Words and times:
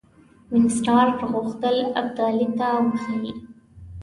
وینسیټارټ 0.51 1.17
غوښتل 1.31 1.77
ابدالي 2.01 2.47
ته 2.57 2.67
وښيي. 2.85 3.31